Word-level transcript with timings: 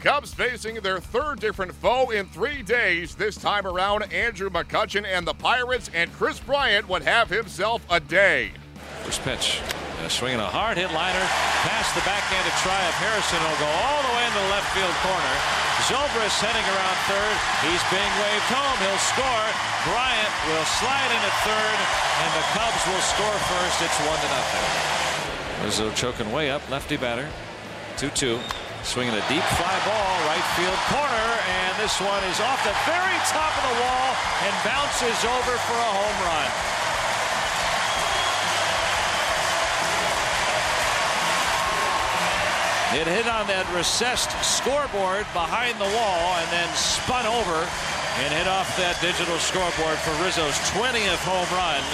Cubs 0.00 0.32
facing 0.32 0.76
their 0.76 1.00
third 1.00 1.40
different 1.40 1.72
foe 1.72 2.10
in 2.10 2.26
three 2.26 2.62
days. 2.62 3.14
This 3.14 3.36
time 3.36 3.66
around, 3.66 4.12
Andrew 4.12 4.48
McCutchen 4.48 5.04
and 5.04 5.26
the 5.26 5.34
Pirates, 5.34 5.90
and 5.92 6.12
Kris 6.12 6.38
Bryant 6.38 6.88
would 6.88 7.02
have 7.02 7.28
himself 7.28 7.82
a 7.90 7.98
day. 7.98 8.52
First 9.02 9.22
pitch. 9.22 9.60
Uh, 9.98 10.06
swinging 10.06 10.38
a 10.38 10.46
hard 10.46 10.78
hit 10.78 10.86
liner 10.94 11.26
past 11.66 11.90
the 11.98 12.04
backhand 12.06 12.46
backhanded 12.46 12.54
try 12.62 12.78
of 12.86 12.94
Harrison. 13.02 13.40
will 13.42 13.58
go 13.58 13.70
all 13.82 14.00
the 14.06 14.14
way 14.14 14.22
into 14.30 14.38
the 14.38 14.50
left 14.54 14.70
field 14.70 14.94
corner. 15.02 15.34
Zobrist 15.90 16.38
heading 16.38 16.66
around 16.70 16.98
third. 17.10 17.36
He's 17.66 17.82
being 17.90 18.12
waved 18.22 18.50
home. 18.54 18.78
He'll 18.78 19.02
score. 19.02 19.46
Bryant 19.90 20.34
will 20.46 20.66
slide 20.78 21.10
in 21.10 21.22
at 21.22 21.36
third, 21.42 21.78
and 22.22 22.30
the 22.38 22.44
Cubs 22.54 22.82
will 22.86 23.02
score 23.02 23.38
first. 23.50 23.82
It's 23.82 23.98
one 24.06 24.20
to 24.22 24.28
nothing. 24.30 24.66
Rizzo 25.66 25.90
choking 25.98 26.30
way 26.30 26.50
up, 26.50 26.62
lefty 26.70 26.96
batter. 26.96 27.26
2-2. 27.96 28.38
Swinging 28.88 29.12
a 29.12 29.28
deep 29.28 29.44
fly 29.60 29.76
ball, 29.84 30.12
right 30.32 30.48
field 30.56 30.80
corner, 30.88 31.28
and 31.44 31.76
this 31.76 32.00
one 32.00 32.24
is 32.24 32.40
off 32.40 32.56
the 32.64 32.72
very 32.88 33.18
top 33.28 33.52
of 33.52 33.64
the 33.68 33.76
wall 33.84 34.16
and 34.48 34.54
bounces 34.64 35.20
over 35.28 35.54
for 35.68 35.76
a 35.76 35.90
home 35.92 36.18
run. 36.24 36.48
It 42.96 43.06
hit 43.12 43.28
on 43.28 43.44
that 43.52 43.68
recessed 43.76 44.32
scoreboard 44.40 45.28
behind 45.36 45.76
the 45.76 45.92
wall 45.92 46.24
and 46.40 46.48
then 46.48 46.72
spun 46.72 47.28
over 47.28 47.68
and 48.24 48.32
hit 48.32 48.48
off 48.48 48.72
that 48.80 48.96
digital 49.04 49.36
scoreboard 49.36 50.00
for 50.00 50.16
Rizzo's 50.24 50.56
20th 50.72 51.20
home 51.28 51.50
run. 51.52 51.84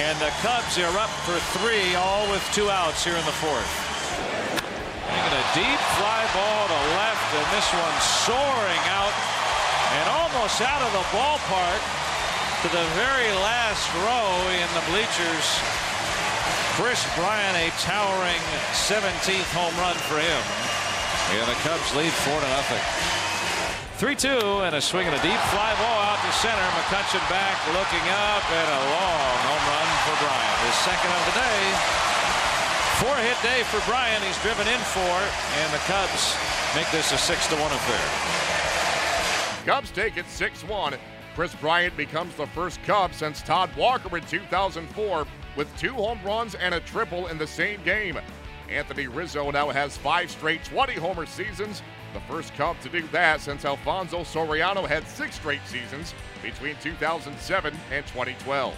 And 0.00 0.16
the 0.16 0.32
Cubs 0.40 0.80
are 0.80 0.96
up 0.96 1.12
for 1.28 1.36
three, 1.60 1.92
all 1.92 2.24
with 2.32 2.40
two 2.56 2.72
outs 2.72 3.04
here 3.04 3.20
in 3.20 3.24
the 3.28 3.36
fourth. 3.36 3.89
Deep 5.50 5.82
fly 5.98 6.22
ball 6.30 6.62
to 6.70 6.80
left, 6.94 7.26
and 7.34 7.48
this 7.50 7.66
one 7.74 7.96
soaring 8.22 8.84
out 8.86 9.10
and 9.98 10.06
almost 10.22 10.62
out 10.62 10.78
of 10.78 10.94
the 10.94 11.02
ballpark 11.10 11.82
to 12.62 12.68
the 12.70 12.86
very 12.94 13.26
last 13.42 13.82
row 14.06 14.30
in 14.54 14.68
the 14.78 14.84
bleachers. 14.94 15.46
Kris 16.78 17.02
Bryant, 17.18 17.58
a 17.58 17.74
towering 17.82 18.38
17th 18.78 19.50
home 19.50 19.74
run 19.82 19.98
for 20.06 20.22
him. 20.22 20.42
And 21.34 21.50
the 21.50 21.58
Cubs 21.66 21.90
lead 21.98 22.14
4 22.14 22.30
to 22.30 22.48
nothing. 22.54 22.84
3-2 23.98 24.70
and 24.70 24.78
a 24.78 24.80
swing 24.80 25.10
and 25.10 25.18
a 25.18 25.22
deep 25.26 25.42
fly 25.50 25.74
ball 25.82 25.98
out 25.98 26.22
to 26.22 26.30
center. 26.38 26.62
McCutchen 26.78 27.26
back 27.26 27.58
looking 27.74 28.06
up 28.30 28.46
and 28.54 28.68
a 28.70 28.82
long 28.86 29.34
home 29.50 29.64
run 29.66 29.88
for 30.06 30.14
Bryant. 30.22 30.58
His 30.62 30.78
second 30.86 31.10
of 31.10 31.22
the 31.26 31.34
day. 31.42 32.09
Four 33.00 33.16
hit 33.16 33.40
day 33.42 33.62
for 33.62 33.80
Bryant. 33.90 34.22
He's 34.22 34.38
driven 34.42 34.68
in 34.68 34.78
four, 34.80 35.02
and 35.02 35.72
the 35.72 35.78
Cubs 35.88 36.36
make 36.76 36.90
this 36.90 37.10
a 37.12 37.16
six 37.16 37.46
to 37.46 37.54
one 37.56 37.72
affair. 37.72 39.64
Cubs 39.64 39.90
take 39.90 40.18
it 40.18 40.26
6-1. 40.26 40.98
Kris 41.34 41.54
Bryant 41.54 41.96
becomes 41.96 42.34
the 42.34 42.46
first 42.48 42.82
Cub 42.82 43.14
since 43.14 43.40
Todd 43.40 43.74
Walker 43.74 44.18
in 44.18 44.24
2004 44.24 45.26
with 45.56 45.74
two 45.78 45.94
home 45.94 46.18
runs 46.22 46.54
and 46.56 46.74
a 46.74 46.80
triple 46.80 47.28
in 47.28 47.38
the 47.38 47.46
same 47.46 47.82
game. 47.84 48.18
Anthony 48.68 49.06
Rizzo 49.06 49.50
now 49.50 49.70
has 49.70 49.96
five 49.96 50.30
straight 50.30 50.62
20 50.64 50.92
homer 50.96 51.24
seasons, 51.24 51.82
the 52.12 52.20
first 52.20 52.52
Cub 52.54 52.78
to 52.80 52.90
do 52.90 53.06
that 53.12 53.40
since 53.40 53.64
Alfonso 53.64 54.24
Soriano 54.24 54.86
had 54.86 55.08
six 55.08 55.36
straight 55.36 55.64
seasons 55.64 56.12
between 56.42 56.76
2007 56.82 57.74
and 57.92 58.06
2012. 58.08 58.74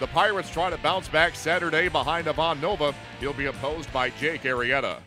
The 0.00 0.06
Pirates 0.08 0.50
try 0.50 0.70
to 0.70 0.76
bounce 0.78 1.06
back 1.08 1.36
Saturday 1.36 1.88
behind 1.88 2.26
Ivan 2.26 2.60
Nova. 2.60 2.92
He'll 3.20 3.32
be 3.32 3.46
opposed 3.46 3.92
by 3.92 4.10
Jake 4.10 4.42
Arrieta. 4.42 4.98